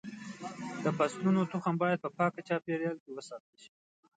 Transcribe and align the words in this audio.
د 0.83 0.85
فصلونو 0.97 1.41
تخم 1.53 1.73
باید 1.83 1.99
په 2.03 2.09
پاک 2.17 2.33
چاپېریال 2.47 2.97
کې 3.03 3.09
وساتل 3.13 3.55
شي. 3.63 3.71